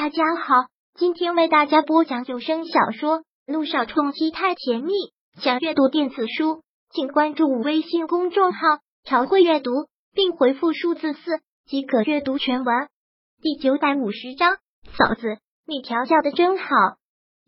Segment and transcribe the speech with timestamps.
[0.00, 0.54] 大家好，
[0.94, 4.92] 今天为大家播讲有声小说《路上冲击太甜蜜》。
[5.42, 8.60] 想阅读电子书，请关注微信公众号
[9.02, 9.72] “朝会阅读”，
[10.14, 12.88] 并回复数字四即可阅读全文。
[13.42, 14.58] 第九百五十章，
[14.96, 16.64] 嫂子，你调教的真好。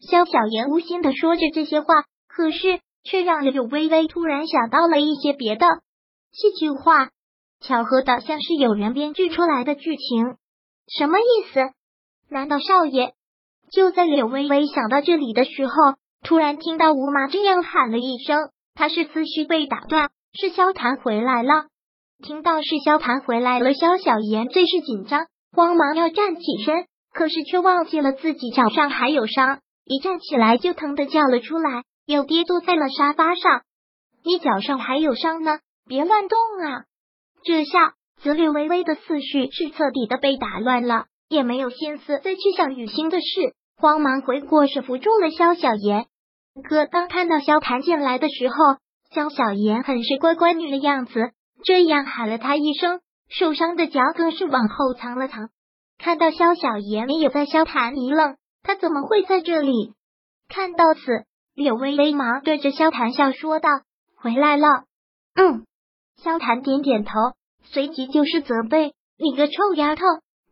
[0.00, 1.86] 肖小妍无心的说着这些话，
[2.26, 5.66] 可是却让柳微微突然想到了一些别的
[6.32, 7.10] 戏剧化、
[7.60, 10.34] 巧合的，像是有人编剧出来的剧情。
[10.88, 11.60] 什么意思？
[12.30, 13.14] 难道少爷？
[13.72, 15.72] 就在柳微微想到这里的时候，
[16.22, 21.66] 突然听到吴妈这样喊了一声，他是思绪被打断，是萧谭回来了。
[22.22, 33.62] 听到是萧谭回来了，萧小妍最是紧张，慌忙要站起身，可是却忘记了自己脚上还有伤，一站起来就疼的叫了出来，又跌坐在了沙发上。
[34.22, 36.84] 你脚上还有伤呢，别乱动啊！
[37.42, 41.06] 这下子柳微微的思绪是彻底的被打乱了。
[41.30, 46.06] 也没有心思再去想雨欣的事，慌忙回过神扶住了萧小妍。
[46.68, 48.54] 可当看到萧谭进来的时候，
[49.14, 51.30] 萧小妍很是乖乖女的样子，
[51.64, 55.50] 这样喊了他一声，受伤的脚更是往后藏了藏。
[55.98, 59.94] 看到萧小妍，也在萧谭一愣，他怎么会在这里？
[60.48, 61.00] 看到此，
[61.54, 63.68] 柳微微忙对着萧谭笑说道
[64.20, 64.66] ：“回来了。”
[65.36, 65.64] 嗯，
[66.16, 67.12] 萧谭点点头，
[67.62, 70.02] 随即就是责备：“你个臭丫头！”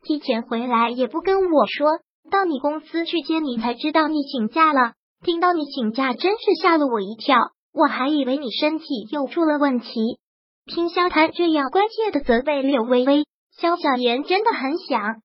[0.09, 1.99] 提前回来也不跟我说，
[2.31, 4.95] 到你公司去接你才知道你请假了。
[5.23, 7.37] 听到你请假，真是吓了我一跳，
[7.75, 10.19] 我还以为你身体又出了问题。
[10.65, 15.17] 听萧谈这样关切的责备柳微微，萧小言真的很想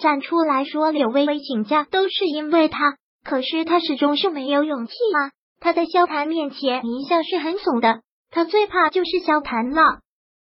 [0.00, 5.30] 站出来说柳微微请假都是因为他，可是他始终是没有勇气啊。
[5.60, 8.00] 他在萧谈面前一向是很怂的，
[8.32, 9.80] 他最怕就是萧谈了。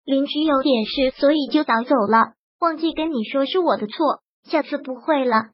[0.03, 2.33] 邻居有点事，所以就早走了。
[2.61, 5.45] 忘记跟你说是我的错，下次不会了。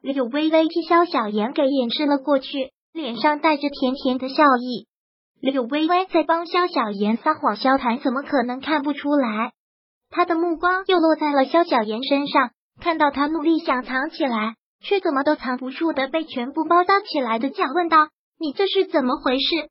[0.00, 4.86] 柳微微替萧小言给掩饰了过去，脸上带着甜甜的笑意。
[5.40, 9.50] 柳微微在帮萧小言撒谎，萧谈怎么可能看不出来？
[10.10, 12.50] 他的目光又落在了萧小言身上，
[12.80, 19.70] 看到他努力想藏起来，却怎么都藏不住的被全部包扎起来的脚，问道：“你这是怎么回事？”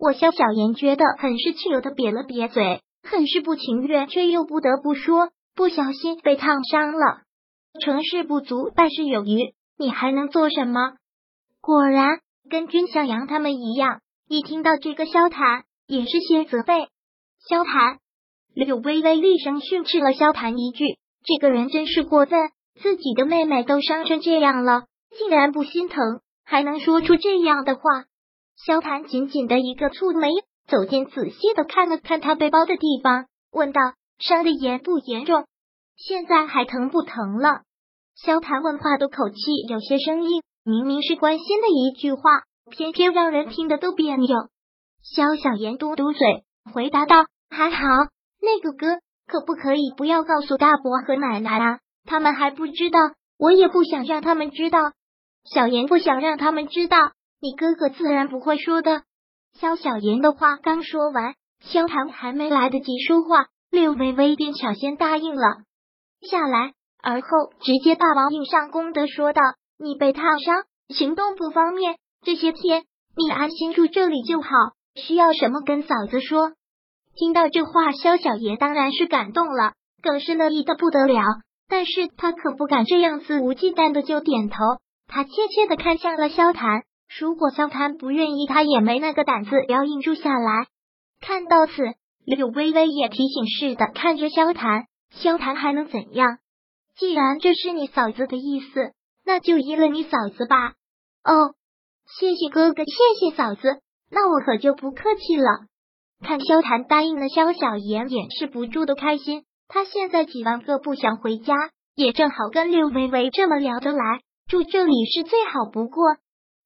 [0.00, 5.30] 我萧小言觉得很是气，有的瘪了瘪嘴，很是不情愿，却又不得不说。
[5.54, 7.22] 不小心被烫伤了，
[7.80, 10.96] 成事不足败事有余，你还能做什么？
[11.60, 12.20] 果然
[12.50, 16.88] 跟君向阳他们一样，一听到这个萧谈也是些责备。
[17.48, 17.98] 萧谈，
[18.52, 22.50] 柳微微厉声训斥了萧谈一句：“这个人真是过分，
[22.82, 24.84] 自己的妹妹都伤成这样了，
[25.16, 27.82] 竟然不心疼，还能说出这样的话。”
[28.66, 30.30] 萧谈紧紧的一个蹙眉，
[30.66, 33.80] 走近仔细的看了看他背包的地方，问道。
[34.18, 35.44] 伤的严不严重？
[35.96, 37.62] 现在还疼不疼了？
[38.16, 39.36] 萧谭问话的口气
[39.68, 42.22] 有些生硬，明明是关心的一句话，
[42.70, 44.28] 偏偏让人听得都别扭。
[45.02, 47.78] 萧小言嘟嘟嘴，回答道：“还好。
[48.40, 51.78] 那个哥，可不可以不要告诉大伯和奶奶啊？
[52.04, 52.98] 他们还不知道，
[53.38, 54.78] 我也不想让他们知道。
[55.44, 56.96] 小言不想让他们知道，
[57.40, 59.02] 你哥哥自然不会说的。”
[59.60, 63.46] 萧小言的话刚说完，萧谭还没来得及说话。
[63.70, 65.42] 柳微微便抢先答应了
[66.20, 67.28] 下来，而后
[67.60, 69.42] 直接霸王硬上弓的，说道
[69.78, 72.84] ：“你被烫伤，行动不方便，这些天
[73.16, 74.48] 你安心住这里就好。
[74.94, 76.52] 需要什么跟嫂子说。”
[77.16, 79.72] 听到这话，萧小爷当然是感动了，
[80.02, 81.22] 更是乐意的不得了。
[81.68, 84.56] 但是他可不敢这样肆无忌惮的就点头，
[85.06, 86.82] 他怯怯的看向了萧谭。
[87.20, 90.66] 如果萧谭不愿意，他也没那个胆子要硬住下来。
[91.20, 91.72] 看到此。
[92.24, 96.38] 柳微微也提醒似的看着萧谈，萧谈还能怎样？
[96.96, 98.92] 既然这是你嫂子的意思，
[99.24, 100.74] 那就依了你嫂子吧。
[101.24, 101.54] 哦，
[102.18, 103.80] 谢谢哥哥，谢谢嫂子，
[104.10, 105.66] 那我可就不客气了。
[106.20, 109.44] 看萧谈答应了，萧小言掩饰不住的开心。
[109.68, 111.54] 他现在几万个不想回家，
[111.94, 116.16] 也正好跟柳微微这么聊得来，住这里是最好不过。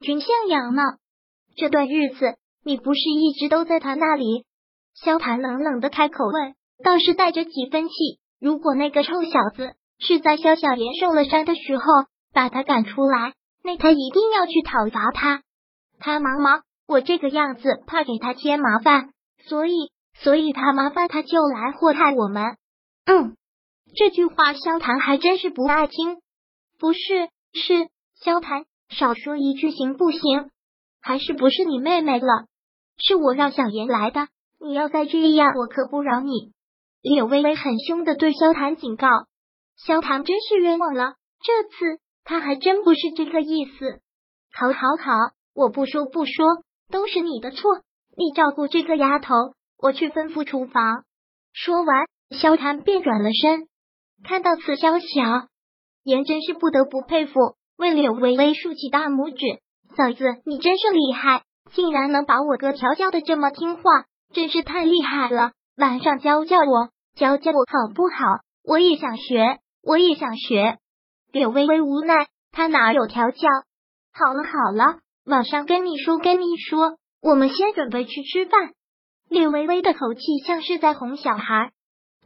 [0.01, 0.83] 君向阳呢？
[1.57, 4.45] 这段日子你不是一直都在他那里？
[5.05, 7.95] 萧谭冷冷的开口问，倒是带着几分气。
[8.41, 11.85] 如果那个臭小子是在萧小言受了伤的时候
[12.33, 15.43] 把他赶出来，那他一定要去讨伐他。
[15.99, 19.13] 他忙忙，我这个样子怕给他添麻烦，
[19.45, 19.73] 所以
[20.15, 22.57] 所以他麻烦他就来祸害我们。
[23.07, 23.37] 嗯，
[23.95, 26.19] 这句话萧谭还真是不爱听。
[26.79, 30.51] 不是，是萧谭少说一句行不行？
[31.01, 32.47] 还是不是你妹妹了？
[32.99, 34.29] 是我让小言来的。
[34.61, 36.53] 你要再这样，我可不饶你！
[37.01, 39.09] 柳微微很凶的对萧谭警告。
[39.77, 44.01] 萧谭真是冤枉了，这次他还真不是这个意思。
[44.53, 45.13] 好，好，好，
[45.55, 46.45] 我不说不说，
[46.91, 47.83] 都是你的错。
[48.17, 49.35] 你照顾这个丫头，
[49.79, 51.05] 我去吩咐厨房。
[51.53, 53.69] 说完，萧谈便转了身。
[54.25, 55.07] 看到此，萧小
[56.03, 59.61] 颜真是不得不佩服，为柳微微竖起大拇指。
[59.97, 63.83] 嫂子，你真是厉害，竟然能把我哥调教的这么听话，
[64.33, 65.53] 真是太厉害了。
[65.77, 68.41] 晚上教教我，教教我好不好？
[68.65, 70.79] 我也想学，我也想学。
[71.33, 73.49] 柳微微无奈，她哪有调教？
[74.13, 78.73] 好了好了，晚上跟你说跟你说，我们先准备去吃饭。
[79.29, 81.71] 柳微微的口气像是在哄小孩。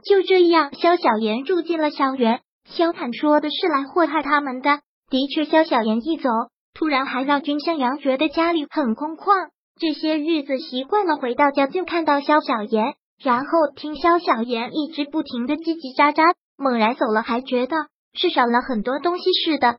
[0.05, 2.41] 就这样，萧小言住进了校园。
[2.65, 6.29] 萧坦说的是来祸害他们的，的确，萧小言一走，
[6.75, 9.51] 突然还让君向阳觉得家里很空旷。
[9.79, 17.77] 这些日子习惯了，回到家就看到肖小言，然后听肖小言一直不停的叽叽喳喳，猛然走了，还觉得
[18.15, 19.79] 是少了很多东西似的。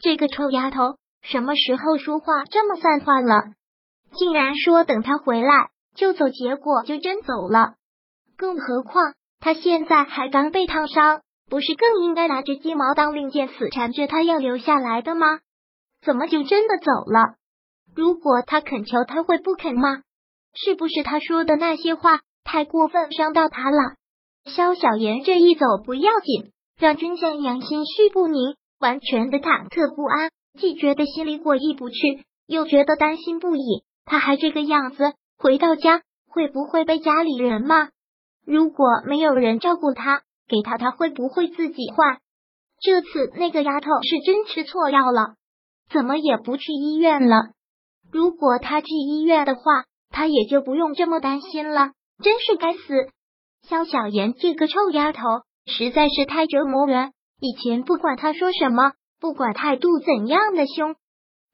[0.00, 3.42] 这个臭丫头，什么时候说话这么散话了？
[4.14, 7.74] 竟然说等他回来就走，结果就真走了。
[8.36, 9.14] 更何况。
[9.44, 15.40] 他现在还刚被烫伤，不是更应该拿着鸡毛当令箭，死缠着他要留下来的吗？
[16.00, 17.34] 怎么就真的走了？
[17.94, 20.02] 如果他恳求，他会不肯吗？
[20.54, 23.96] 是不是他说的那些话太过分，伤到他了？
[24.44, 33.84] 萧小言这一走不要紧，让君向阳心绪不宁，完全的忐忑不安，既觉得心里过意不去，又觉得担心不已。
[34.04, 37.90] 他还这个样子，回到家会不会被家里人骂？
[38.44, 42.18] 如果没有人照顾他，给他他会不会自己换？
[42.80, 45.36] 这次那个丫头是真吃错药了，
[45.92, 47.52] 怎么也不去医院了？
[48.12, 49.62] 如果他去医院的话，
[50.10, 51.92] 他也就不用这么担心了。
[52.22, 52.80] 真是该死！
[53.66, 55.22] 萧小妍这个臭丫头
[55.66, 57.12] 实在是太折磨人。
[57.40, 60.94] 以前不管他说什么，不管态度怎样的凶，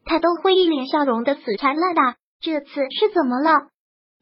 [0.05, 2.17] 他都会一脸笑容的死缠烂打。
[2.41, 3.69] 这次是怎么了？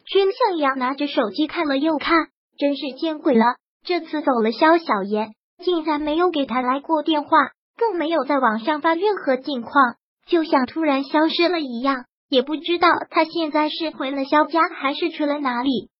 [0.04, 2.28] 君向阳拿着手机看了又看。
[2.58, 3.44] 真是见鬼了！
[3.84, 7.28] 这次走了，萧小妍竟然没有给他来过电话，
[7.76, 9.96] 更没有在网上发任何近况，
[10.26, 12.04] 就像突然消失了一样。
[12.28, 15.90] 也不知道他现在是回了萧家，还是去了哪里。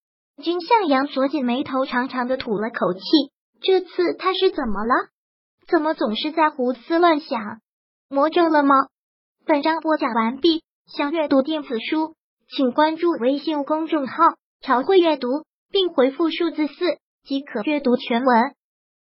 [0.43, 3.01] 君向阳锁紧眉头，长长的吐了口气。
[3.61, 4.95] 这次他是怎么了？
[5.69, 7.61] 怎么总是在胡思乱想？
[8.09, 8.75] 魔怔了吗？
[9.45, 10.63] 本章播讲完毕。
[10.87, 12.15] 想阅读电子书，
[12.49, 14.15] 请关注微信公众号
[14.63, 15.29] “朝会阅读”。
[15.69, 16.75] 并回复数字四
[17.25, 18.55] 即可阅读全文。